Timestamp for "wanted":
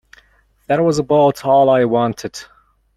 1.85-2.45